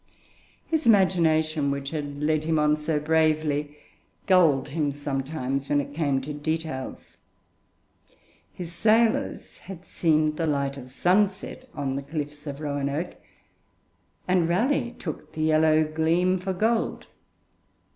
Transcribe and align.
His 0.65 0.87
imagination, 0.87 1.69
which 1.69 1.91
had 1.91 2.23
led 2.23 2.45
him 2.45 2.57
on 2.57 2.75
so 2.75 2.99
bravely, 2.99 3.77
gulled 4.25 4.69
him 4.69 4.91
sometimes 4.91 5.69
when 5.69 5.79
it 5.79 5.93
came 5.93 6.21
to 6.21 6.33
details. 6.33 7.19
His 8.51 8.71
sailors 8.73 9.59
had 9.59 9.85
seen 9.85 10.37
the 10.37 10.47
light 10.47 10.75
of 10.75 10.89
sunset 10.89 11.69
on 11.75 11.95
the 11.97 12.01
cliffs 12.01 12.47
of 12.47 12.61
Roanoke, 12.61 13.15
and 14.27 14.49
Raleigh 14.49 14.95
took 14.97 15.33
the 15.33 15.43
yellow 15.43 15.83
gleam 15.83 16.39
for 16.39 16.53
gold. 16.53 17.05